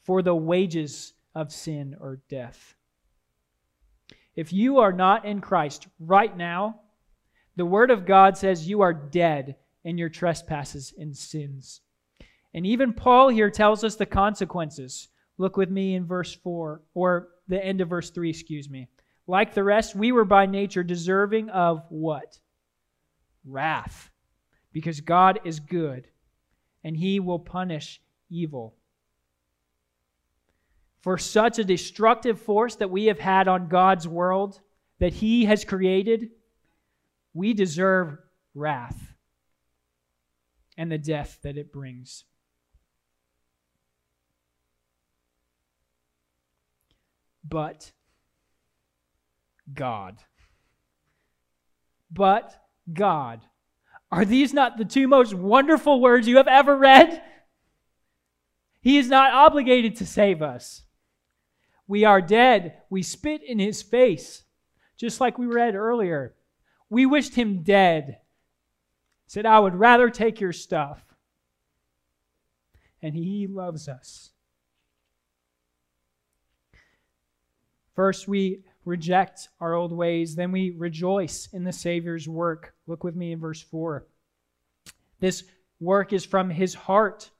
[0.02, 2.74] For the wages of sin or death.
[4.36, 6.80] If you are not in Christ right now,
[7.56, 11.80] the Word of God says you are dead in your trespasses and sins.
[12.52, 15.08] And even Paul here tells us the consequences.
[15.38, 18.88] Look with me in verse 4, or the end of verse 3, excuse me.
[19.26, 22.38] Like the rest, we were by nature deserving of what?
[23.44, 24.10] Wrath.
[24.72, 26.08] Because God is good,
[26.84, 28.76] and he will punish evil.
[31.00, 34.60] For such a destructive force that we have had on God's world,
[35.00, 36.30] that he has created,
[37.32, 38.18] we deserve
[38.54, 39.14] wrath
[40.76, 42.24] and the death that it brings.
[47.46, 47.92] But
[49.72, 50.18] God.
[52.10, 52.54] But
[52.92, 53.42] God.
[54.14, 57.20] Are these not the two most wonderful words you have ever read?
[58.80, 60.84] He is not obligated to save us.
[61.88, 62.76] We are dead.
[62.88, 64.44] We spit in his face,
[64.96, 66.36] just like we read earlier.
[66.88, 68.18] We wished him dead.
[69.26, 71.02] Said, I would rather take your stuff.
[73.02, 74.30] And he loves us.
[77.96, 82.74] First, we reject our old ways, then we rejoice in the Savior's work.
[82.86, 84.06] Look with me in verse 4.
[85.20, 85.44] This
[85.80, 87.30] work is from his heart.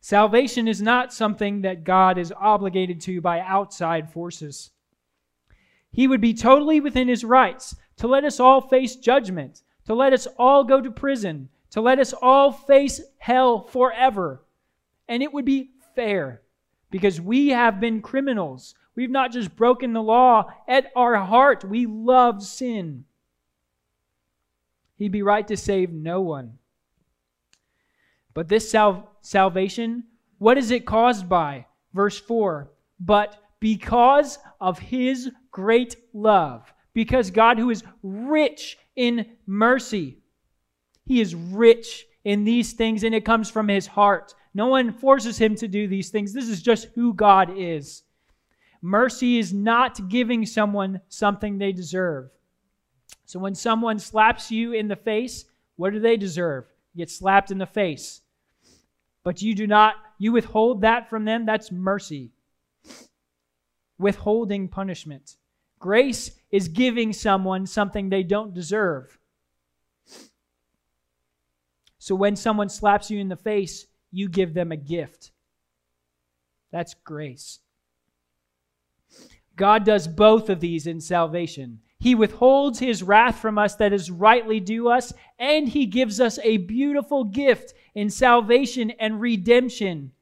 [0.00, 4.70] Salvation is not something that God is obligated to by outside forces.
[5.90, 10.12] He would be totally within his rights to let us all face judgment, to let
[10.12, 14.44] us all go to prison, to let us all face hell forever.
[15.08, 16.42] And it would be fair
[16.90, 18.74] because we have been criminals.
[18.96, 23.04] We've not just broken the law, at our heart, we love sin.
[24.96, 26.58] He'd be right to save no one.
[28.32, 30.04] But this sal- salvation,
[30.38, 31.66] what is it caused by?
[31.92, 40.18] Verse 4 But because of his great love, because God, who is rich in mercy,
[41.04, 44.34] he is rich in these things, and it comes from his heart.
[44.54, 46.32] No one forces him to do these things.
[46.32, 48.02] This is just who God is.
[48.86, 52.28] Mercy is not giving someone something they deserve.
[53.24, 56.66] So when someone slaps you in the face, what do they deserve?
[56.92, 58.20] You get slapped in the face.
[59.22, 62.32] But you do not, you withhold that from them, that's mercy.
[63.98, 65.36] Withholding punishment.
[65.78, 69.18] Grace is giving someone something they don't deserve.
[71.98, 75.30] So when someone slaps you in the face, you give them a gift.
[76.70, 77.60] That's grace.
[79.56, 81.80] God does both of these in salvation.
[81.98, 86.38] He withholds his wrath from us that is rightly due us, and he gives us
[86.42, 90.12] a beautiful gift in salvation and redemption.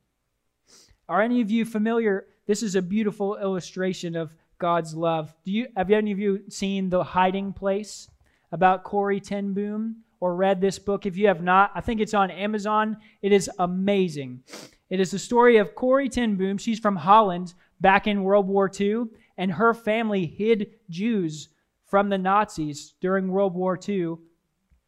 [1.08, 2.26] Are any of you familiar?
[2.46, 5.34] This is a beautiful illustration of God's love.
[5.44, 8.08] Do you have any of you seen The Hiding Place
[8.52, 11.04] about Corrie ten Boom or read this book?
[11.04, 12.96] If you have not, I think it's on Amazon.
[13.22, 14.44] It is amazing.
[14.88, 16.58] It is the story of Corrie ten Boom.
[16.58, 21.48] She's from Holland back in World War II, and her family hid Jews
[21.86, 24.16] from the Nazis during World War II.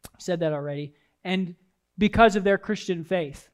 [0.05, 0.93] I said that already.
[1.23, 1.55] And
[1.97, 3.49] because of their Christian faith.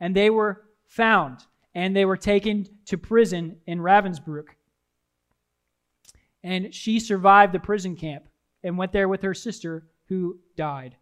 [0.00, 1.40] And they were found
[1.74, 4.48] and they were taken to prison in Ravensbrück
[6.44, 8.28] and she survived the prison camp
[8.62, 10.96] and went there with her sister who died.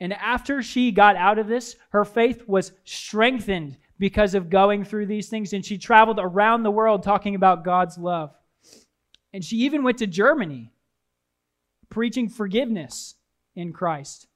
[0.00, 5.04] And after she got out of this, her faith was strengthened because of going through
[5.04, 5.52] these things.
[5.52, 8.34] And she traveled around the world talking about God's love.
[9.32, 10.72] And she even went to Germany
[11.90, 13.14] preaching forgiveness
[13.54, 14.26] in Christ.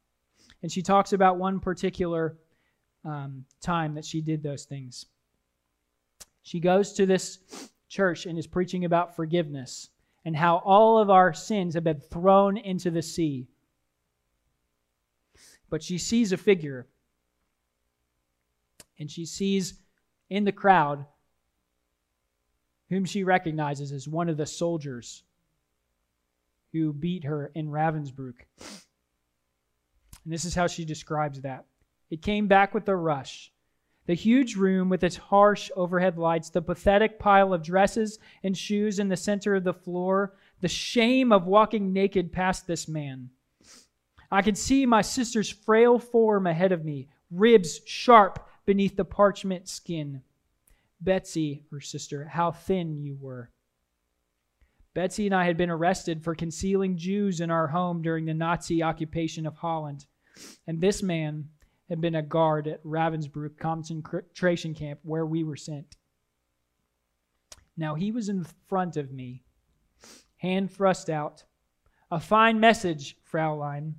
[0.63, 2.37] And she talks about one particular
[3.05, 5.07] um, time that she did those things.
[6.43, 7.39] She goes to this
[7.89, 9.89] church and is preaching about forgiveness
[10.27, 13.47] and how all of our sins have been thrown into the sea.
[15.71, 16.87] But she sees a figure,
[18.99, 19.75] and she sees
[20.31, 21.07] in the crowd
[22.91, 25.25] whom she recognizes as one of the soldiers
[26.73, 28.35] who beat her in Ravensbrück.
[28.59, 31.65] And this is how she describes that.
[32.11, 33.53] It came back with a rush.
[34.07, 38.99] The huge room with its harsh overhead lights, the pathetic pile of dresses and shoes
[38.99, 43.31] in the center of the floor, the shame of walking naked past this man.
[44.31, 49.69] I could see my sister's frail form ahead of me, ribs sharp beneath the parchment
[49.69, 50.23] skin.
[51.01, 53.51] Betsie, her sister, how thin you were.
[54.95, 58.83] Betsie and I had been arrested for concealing Jews in our home during the Nazi
[58.83, 60.07] occupation of Holland.
[60.67, 61.49] And this man
[61.89, 65.97] had been a guard at Ravensbrück concentration camp where we were sent.
[67.77, 69.43] Now he was in front of me,
[70.37, 71.45] hand thrust out.
[72.11, 73.95] A fine message, Fraulein.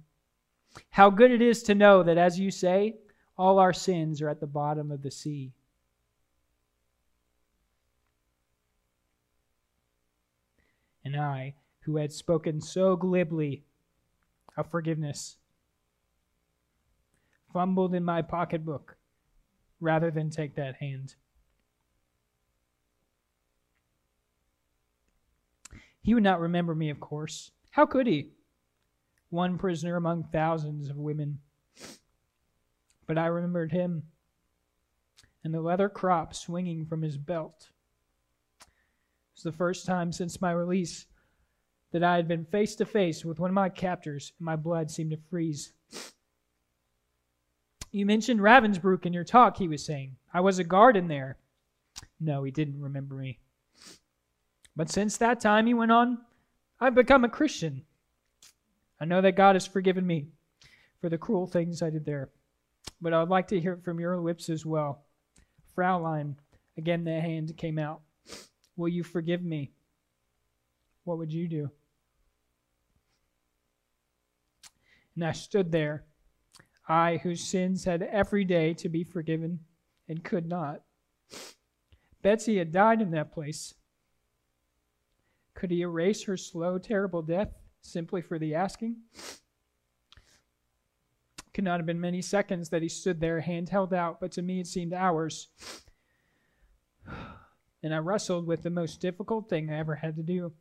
[0.91, 2.95] How good it is to know that, as you say,
[3.37, 5.51] all our sins are at the bottom of the sea.
[11.03, 13.63] And I, who had spoken so glibly
[14.57, 15.37] of forgiveness,
[17.53, 18.97] fumbled in my pocketbook
[19.79, 21.15] rather than take that hand.
[26.01, 27.51] He would not remember me, of course.
[27.71, 28.29] How could he?
[29.29, 31.39] One prisoner among thousands of women.
[33.07, 34.03] But I remembered him
[35.43, 37.69] and the leather crop swinging from his belt.
[38.61, 38.67] It
[39.35, 41.05] was the first time since my release
[41.91, 44.89] that I had been face to face with one of my captors, and my blood
[44.89, 45.71] seemed to freeze.
[47.91, 50.15] You mentioned Ravensbrück in your talk, he was saying.
[50.33, 51.37] I was a guard in there.
[52.19, 53.39] No, he didn't remember me.
[54.75, 56.17] But since that time, he went on,
[56.79, 57.83] I've become a Christian.
[58.99, 60.27] I know that God has forgiven me
[60.99, 62.31] for the cruel things I did there.
[63.01, 65.03] But I would like to hear it from your lips as well.
[65.75, 66.35] Fraulein,
[66.77, 68.01] again the hand came out.
[68.75, 69.71] Will you forgive me?
[71.03, 71.69] What would you do?
[75.15, 76.03] And I stood there,
[76.87, 79.59] I whose sins had every day to be forgiven
[80.09, 80.81] and could not.
[82.21, 83.75] Betsie had died in that place.
[85.53, 88.97] Could he erase her slow, terrible death simply for the asking?
[91.55, 94.41] Could not have been many seconds that he stood there, hand held out, but to
[94.41, 95.47] me it seemed hours.
[97.81, 100.51] And I wrestled with the most difficult thing I ever had to do.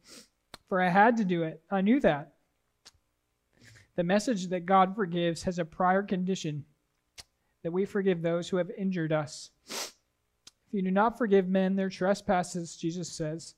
[0.68, 1.60] For I had to do it.
[1.68, 2.34] I knew that.
[3.96, 6.64] The message that God forgives has a prior condition
[7.64, 9.50] that we forgive those who have injured us.
[9.66, 9.88] If
[10.70, 13.56] you do not forgive men their trespasses, Jesus says,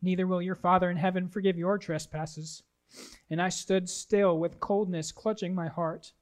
[0.00, 2.62] neither will your Father in heaven forgive your trespasses.
[3.30, 6.12] And I stood still with coldness clutching my heart.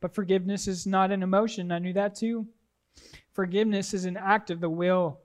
[0.00, 1.70] But forgiveness is not an emotion.
[1.70, 2.46] I knew that too.
[3.32, 5.20] Forgiveness is an act of the will,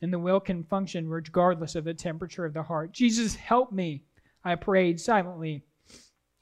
[0.00, 2.92] and the will can function regardless of the temperature of the heart.
[2.92, 4.04] Jesus, help me,
[4.44, 5.62] I prayed silently.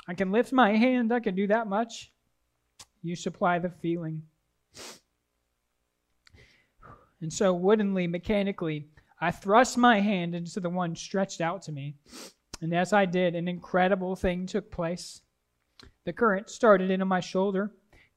[0.06, 2.12] I can lift my hand, I can do that much.
[3.02, 4.22] You supply the feeling.
[7.20, 8.88] And so, woodenly, mechanically,
[9.20, 11.96] I thrust my hand into the one stretched out to me.
[12.60, 15.22] And as I did, an incredible thing took place.
[16.04, 17.72] The current started into my shoulder,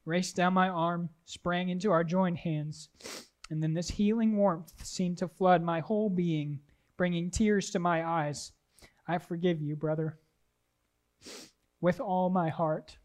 [0.05, 2.89] raced down my arm, sprang into our joined hands.
[3.49, 6.59] And then this healing warmth seemed to flood my whole being,
[6.97, 8.51] bringing tears to my eyes.
[9.07, 10.17] I forgive you, brother,
[11.79, 12.97] with all my heart.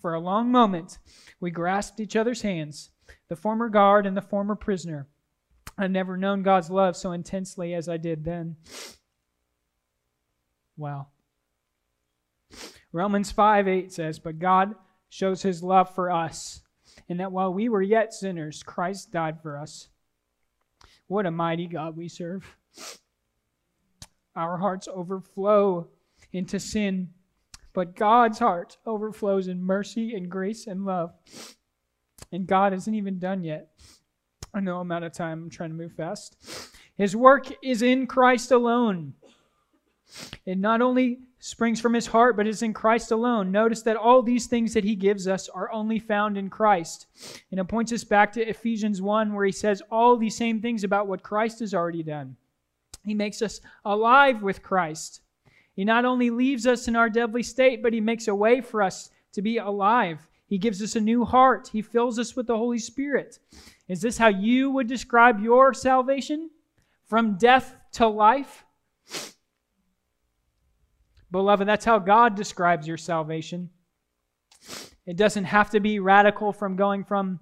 [0.00, 0.98] For a long moment,
[1.40, 2.90] we grasped each other's hands,
[3.28, 5.08] the former guard and the former prisoner.
[5.78, 8.56] I've never known God's love so intensely as I did then.
[10.76, 11.08] Wow.
[12.92, 14.74] Romans 5 8 says, But God
[15.08, 16.62] shows his love for us,
[17.08, 19.88] in that while we were yet sinners, Christ died for us.
[21.06, 22.56] What a mighty God we serve.
[24.34, 25.88] Our hearts overflow
[26.32, 27.10] into sin,
[27.72, 31.12] but God's heart overflows in mercy and grace and love.
[32.32, 33.70] And God isn't even done yet.
[34.56, 35.42] I know I'm out of time.
[35.44, 36.34] I'm trying to move fast.
[36.96, 39.12] His work is in Christ alone.
[40.46, 43.52] It not only springs from his heart, but is in Christ alone.
[43.52, 47.06] Notice that all these things that he gives us are only found in Christ.
[47.50, 50.84] And it points us back to Ephesians 1, where he says all these same things
[50.84, 52.36] about what Christ has already done.
[53.04, 55.20] He makes us alive with Christ.
[55.74, 58.82] He not only leaves us in our deadly state, but he makes a way for
[58.82, 60.26] us to be alive.
[60.46, 61.68] He gives us a new heart.
[61.68, 63.38] He fills us with the Holy Spirit.
[63.88, 66.50] Is this how you would describe your salvation?
[67.06, 68.64] From death to life?
[71.30, 73.70] Beloved, that's how God describes your salvation.
[75.06, 77.40] It doesn't have to be radical from going from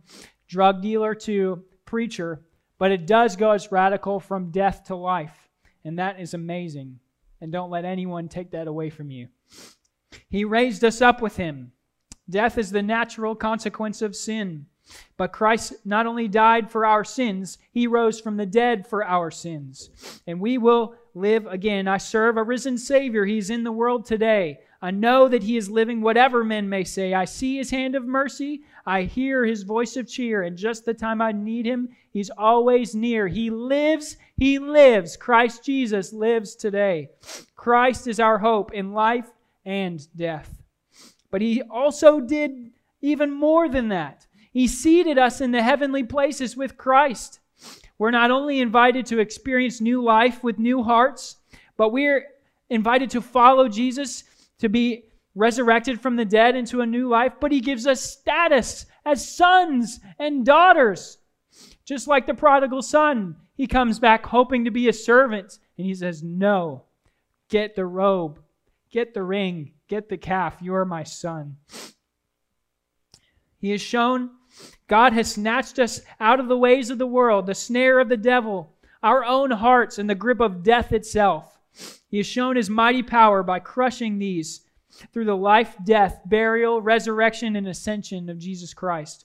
[0.49, 2.42] drug dealer to preacher,
[2.78, 5.49] but it does go as radical from death to life.
[5.84, 6.99] And that is amazing.
[7.40, 9.28] And don't let anyone take that away from you.
[10.28, 11.72] He raised us up with him.
[12.28, 14.66] Death is the natural consequence of sin.
[15.16, 19.30] But Christ not only died for our sins, he rose from the dead for our
[19.30, 19.91] sins.
[20.26, 21.87] And we will live again.
[21.87, 23.24] I serve a risen Savior.
[23.24, 24.59] He's in the world today.
[24.82, 27.14] I know that he is living, whatever men may say.
[27.14, 28.62] I see his hand of mercy.
[28.85, 30.43] I hear his voice of cheer.
[30.43, 33.26] And just the time I need him, he's always near.
[33.26, 34.18] He lives.
[34.37, 35.16] He lives.
[35.16, 37.09] Christ Jesus lives today.
[37.57, 39.30] Christ is our hope in life
[39.64, 40.62] and death.
[41.30, 44.24] But he also did even more than that.
[44.55, 47.41] He seated us in the heavenly places with Christ.
[47.99, 51.39] We're not only invited to experience new life with new hearts,
[51.77, 52.25] but we're
[52.71, 54.23] invited to follow Jesus
[54.61, 58.87] to be resurrected from the dead into a new life, but he gives us status
[59.05, 61.19] as sons and daughters.
[61.85, 65.95] Just like the prodigal son, he comes back hoping to be a servant, and he
[65.95, 66.85] says, No,
[67.49, 68.39] get the robe,
[68.89, 70.59] get the ring, get the calf.
[70.61, 71.57] You are my son.
[73.59, 74.31] He has shown
[74.87, 78.17] God has snatched us out of the ways of the world, the snare of the
[78.17, 81.59] devil, our own hearts, and the grip of death itself.
[82.09, 84.61] He has shown his mighty power by crushing these
[85.13, 89.25] through the life, death, burial, resurrection, and ascension of Jesus Christ.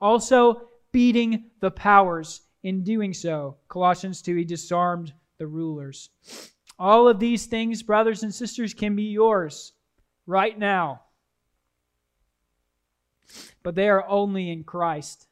[0.00, 3.56] Also, beating the powers in doing so.
[3.68, 6.10] Colossians 2, he disarmed the rulers.
[6.78, 9.72] All of these things, brothers and sisters, can be yours
[10.26, 11.02] right now.
[13.62, 15.26] But they are only in Christ.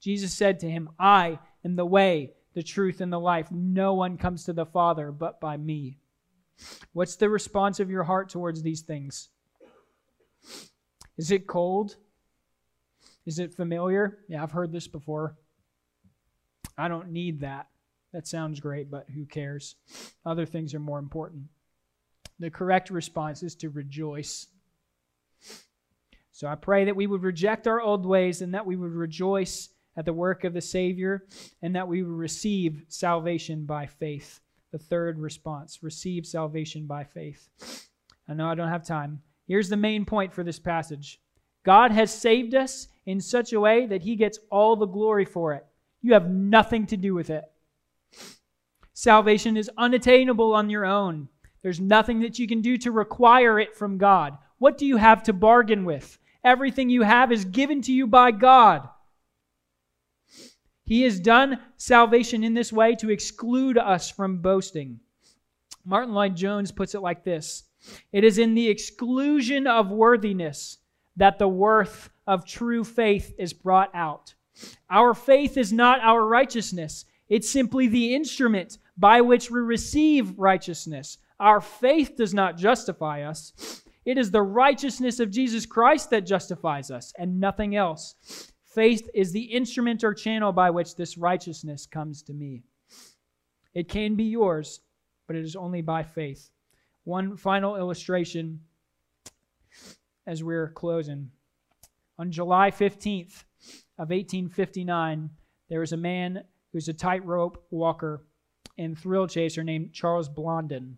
[0.00, 3.50] Jesus said to him, I am the way, the truth, and the life.
[3.50, 5.98] No one comes to the Father but by me.
[6.92, 9.28] What's the response of your heart towards these things?
[11.18, 11.96] Is it cold?
[13.26, 14.18] Is it familiar?
[14.28, 15.36] Yeah, I've heard this before.
[16.78, 17.68] I don't need that.
[18.12, 19.76] That sounds great, but who cares?
[20.24, 21.44] Other things are more important.
[22.38, 24.46] The correct response is to rejoice.
[26.36, 29.70] So I pray that we would reject our old ways and that we would rejoice
[29.96, 31.24] at the work of the Savior,
[31.62, 34.40] and that we would receive salvation by faith.
[34.70, 37.88] The third response receive salvation by faith.
[38.28, 39.22] I know I don't have time.
[39.48, 41.18] Here's the main point for this passage
[41.64, 45.54] God has saved us in such a way that He gets all the glory for
[45.54, 45.64] it.
[46.02, 47.44] You have nothing to do with it.
[48.92, 51.30] Salvation is unattainable on your own.
[51.62, 54.36] There's nothing that you can do to require it from God.
[54.58, 56.18] What do you have to bargain with?
[56.46, 58.88] Everything you have is given to you by God.
[60.84, 65.00] He has done salvation in this way to exclude us from boasting.
[65.84, 67.64] Martyn Lloyd-Jones puts it like this
[68.12, 70.78] It is in the exclusion of worthiness
[71.16, 74.34] that the worth of true faith is brought out.
[74.88, 81.18] Our faith is not our righteousness, it's simply the instrument by which we receive righteousness.
[81.40, 83.82] Our faith does not justify us.
[84.06, 88.14] It is the righteousness of Jesus Christ that justifies us and nothing else.
[88.62, 92.62] Faith is the instrument or channel by which this righteousness comes to me.
[93.74, 94.80] It can be yours,
[95.26, 96.50] but it is only by faith.
[97.02, 98.60] One final illustration
[100.24, 101.30] as we're closing.
[102.18, 103.44] On July 15th
[103.98, 105.30] of 1859,
[105.68, 108.24] there was a man who's a tightrope walker
[108.78, 110.96] and thrill chaser named Charles Blondin.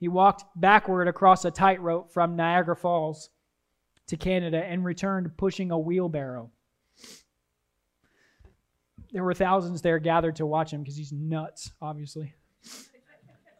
[0.00, 3.30] He walked backward across a tightrope from Niagara Falls
[4.08, 6.50] to Canada and returned pushing a wheelbarrow.
[9.12, 12.34] There were thousands there gathered to watch him because he's nuts, obviously.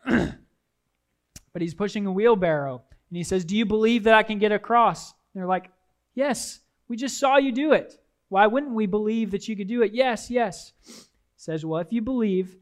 [0.07, 2.83] but he's pushing a wheelbarrow.
[3.09, 5.13] And he says, Do you believe that I can get across?
[5.13, 5.71] And they're like,
[6.15, 7.95] Yes, we just saw you do it.
[8.29, 9.93] Why wouldn't we believe that you could do it?
[9.95, 10.73] Yes, yes.
[10.85, 10.93] He
[11.37, 12.57] says, Well, if you believe,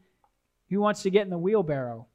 [0.69, 2.07] who wants to get in the wheelbarrow?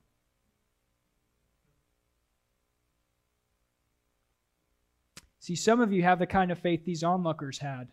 [5.48, 7.88] See, some of you have the kind of faith these onlookers had.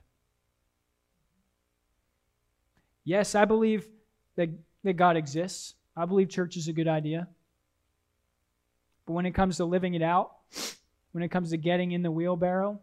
[3.05, 3.87] Yes, I believe
[4.35, 4.49] that,
[4.83, 5.75] that God exists.
[5.95, 7.29] I believe church is a good idea.
[9.05, 10.33] But when it comes to living it out,
[11.13, 12.81] when it comes to getting in the wheelbarrow,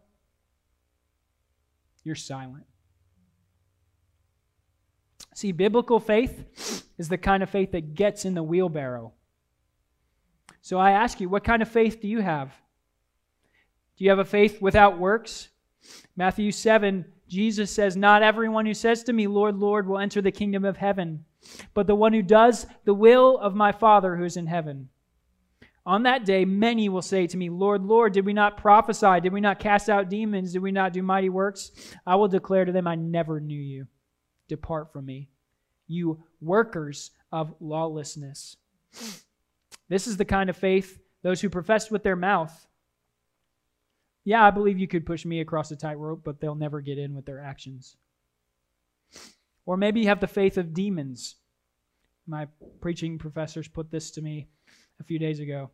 [2.03, 2.65] you're silent.
[5.35, 9.13] See, biblical faith is the kind of faith that gets in the wheelbarrow.
[10.63, 12.51] So I ask you, what kind of faith do you have?
[14.03, 15.47] You have a faith without works?
[16.17, 20.29] Matthew 7, Jesus says, Not everyone who says to me, Lord, Lord, will enter the
[20.29, 21.23] kingdom of heaven,
[21.73, 24.89] but the one who does the will of my Father who is in heaven.
[25.85, 29.21] On that day, many will say to me, Lord, Lord, did we not prophesy?
[29.21, 30.51] Did we not cast out demons?
[30.51, 31.71] Did we not do mighty works?
[32.05, 33.87] I will declare to them, I never knew you.
[34.49, 35.29] Depart from me,
[35.87, 38.57] you workers of lawlessness.
[39.87, 42.67] This is the kind of faith those who profess with their mouth
[44.25, 47.13] yeah, I believe you could push me across a tightrope, but they'll never get in
[47.15, 47.97] with their actions.
[49.65, 51.35] Or maybe you have the faith of demons.
[52.27, 52.47] My
[52.81, 54.47] preaching professors put this to me
[54.99, 55.71] a few days ago.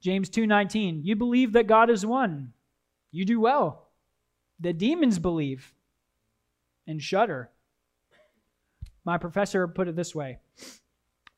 [0.00, 2.52] James 2:19, you believe that God is one.
[3.10, 3.90] You do well.
[4.58, 5.74] The demons believe
[6.86, 7.50] and shudder.
[9.04, 10.38] My professor put it this way.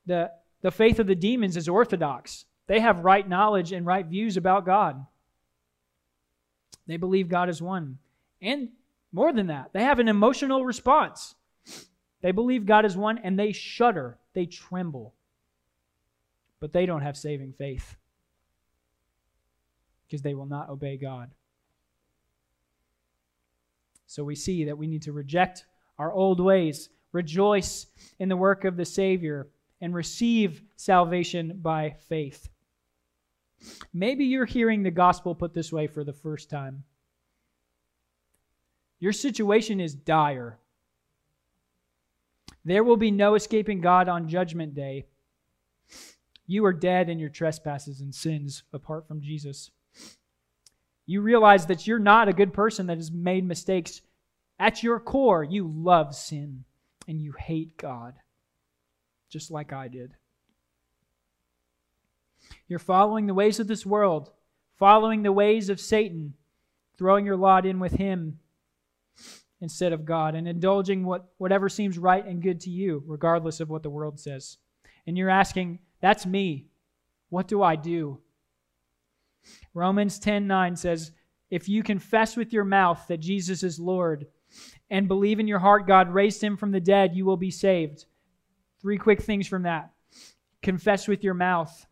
[0.05, 2.45] The, the faith of the demons is orthodox.
[2.67, 5.05] They have right knowledge and right views about God.
[6.87, 7.97] They believe God is one.
[8.41, 8.69] And
[9.11, 11.35] more than that, they have an emotional response.
[12.21, 15.13] They believe God is one and they shudder, they tremble.
[16.59, 17.95] But they don't have saving faith
[20.05, 21.31] because they will not obey God.
[24.07, 25.65] So we see that we need to reject
[25.97, 27.87] our old ways, rejoice
[28.19, 29.47] in the work of the Savior,
[29.81, 32.49] and receive salvation by faith.
[33.93, 36.83] Maybe you're hearing the gospel put this way for the first time.
[38.99, 40.59] Your situation is dire.
[42.63, 45.05] There will be no escaping God on Judgment Day.
[46.47, 49.71] You are dead in your trespasses and sins apart from Jesus.
[51.05, 54.01] You realize that you're not a good person that has made mistakes.
[54.59, 56.63] At your core, you love sin
[57.07, 58.15] and you hate God,
[59.29, 60.13] just like I did.
[62.67, 64.31] You're following the ways of this world,
[64.77, 66.33] following the ways of Satan,
[66.97, 68.39] throwing your lot in with him
[69.61, 73.69] instead of God, and indulging what, whatever seems right and good to you, regardless of
[73.69, 74.57] what the world says.
[75.07, 76.67] And you're asking, That's me.
[77.29, 78.19] What do I do?
[79.73, 81.11] Romans 10:9 says,
[81.49, 84.27] "If you confess with your mouth that Jesus is Lord
[84.89, 88.05] and believe in your heart God raised him from the dead, you will be saved."
[88.79, 89.93] Three quick things from that.
[90.61, 91.85] Confess with your mouth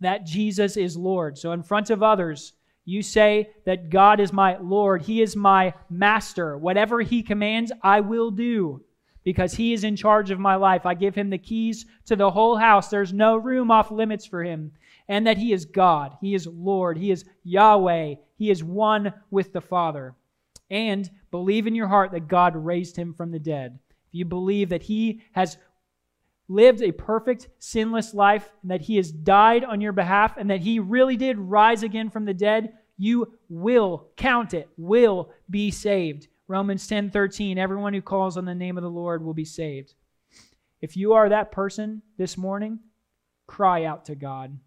[0.00, 1.38] that Jesus is Lord.
[1.38, 2.52] So in front of others,
[2.84, 6.58] you say that God is my Lord, he is my master.
[6.58, 8.82] Whatever he commands, I will do
[9.24, 10.84] because he is in charge of my life.
[10.84, 12.88] I give him the keys to the whole house.
[12.88, 14.72] There's no room off limits for him
[15.08, 19.52] and that He is God, He is Lord, He is Yahweh, He is one with
[19.52, 20.14] the Father.
[20.70, 23.78] And believe in your heart that God raised Him from the dead.
[24.08, 25.58] If you believe that He has
[26.52, 30.60] lived a perfect, sinless life, and that He has died on your behalf, and that
[30.60, 36.28] He really did rise again from the dead, you will count it, will be saved.
[36.48, 39.94] Romans 10 13, everyone who calls on the name of the Lord will be saved.
[40.80, 42.80] If you are that person this morning,
[43.46, 44.58] cry out to God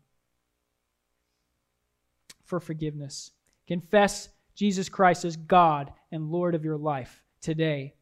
[2.44, 3.32] for forgiveness.
[3.68, 7.94] Confess Jesus Christ as God and Lord of your life today.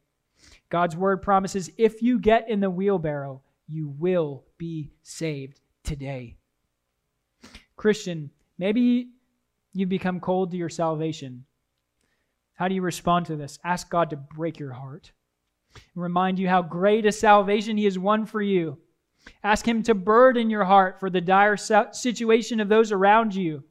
[0.68, 6.36] God's word promises if you get in the wheelbarrow, you will be saved today.
[7.76, 9.08] Christian, maybe
[9.72, 11.44] you've become cold to your salvation.
[12.54, 13.58] How do you respond to this?
[13.64, 15.12] Ask God to break your heart
[15.74, 18.78] and remind you how great a salvation He has won for you.
[19.42, 23.64] Ask Him to burden your heart for the dire situation of those around you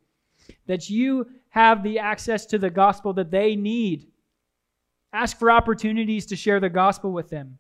[0.68, 4.08] that you have the access to the gospel that they need.
[5.14, 7.60] Ask for opportunities to share the gospel with them.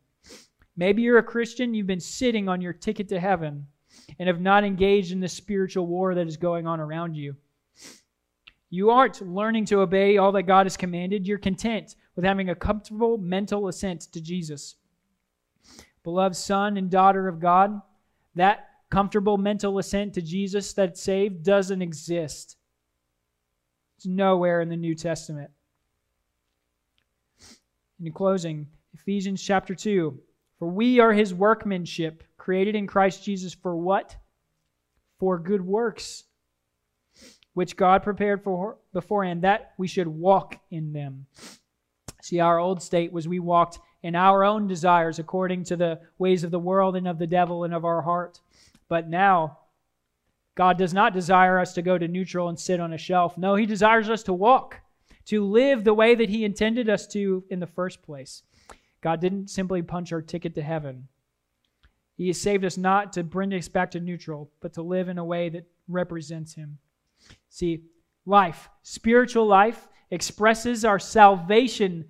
[0.76, 3.68] Maybe you're a Christian, you've been sitting on your ticket to heaven
[4.18, 7.36] and have not engaged in the spiritual war that is going on around you.
[8.70, 11.28] You aren't learning to obey all that God has commanded.
[11.28, 14.76] You're content with having a comfortable mental assent to Jesus.
[16.04, 17.80] Beloved son and daughter of God,
[18.34, 22.58] that comfortable mental assent to Jesus that saved doesn't exist.
[23.98, 25.52] It's nowhere in the New Testament.
[28.04, 30.20] In closing, Ephesians chapter 2
[30.64, 34.16] For we are his workmanship, created in Christ Jesus for what?
[35.20, 36.24] For good works,
[37.54, 41.26] which God prepared for beforehand, that we should walk in them.
[42.22, 46.46] See, our old state was we walked in our own desires according to the ways
[46.46, 48.40] of the world and of the devil and of our heart.
[48.88, 49.58] But now,
[50.56, 53.38] God does not desire us to go to neutral and sit on a shelf.
[53.38, 54.80] No, He desires us to walk,
[55.26, 58.44] to live the way that He intended us to in the first place.
[59.04, 61.10] God didn't simply punch our ticket to heaven.
[62.16, 65.18] He has saved us not to bring us back to neutral, but to live in
[65.18, 66.78] a way that represents Him.
[67.50, 67.84] See,
[68.26, 72.06] life, spiritual life, expresses our salvation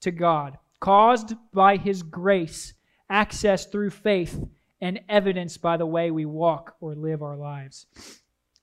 [0.00, 2.74] to God, caused by His grace,
[3.10, 4.40] access through faith
[4.80, 7.86] and evidenced by the way we walk or live our lives.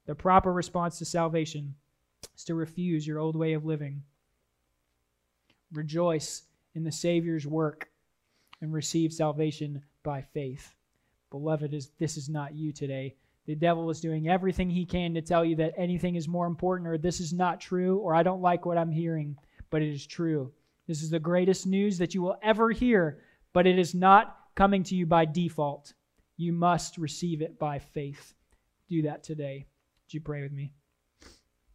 [0.05, 1.76] The proper response to salvation
[2.38, 4.03] is to refuse your old way of living.
[5.74, 6.43] Rejoice
[6.80, 7.89] in the Savior's work
[8.61, 10.75] and receive salvation by faith.
[11.30, 13.15] Beloved, is this is not you today.
[13.47, 16.88] The devil is doing everything he can to tell you that anything is more important
[16.88, 19.36] or this is not true or I don't like what I'm hearing,
[19.69, 20.53] but it is true.
[20.88, 23.19] This is the greatest news that you will ever hear,
[23.51, 25.93] but it is not coming to you by default.
[26.38, 28.34] You must receive it by faith.
[28.88, 29.65] Do that today.
[30.05, 30.71] Would you pray with me?